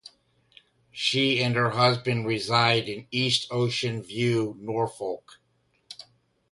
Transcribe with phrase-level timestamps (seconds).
[0.91, 5.39] She and her husband reside in East Ocean View, Norfolk.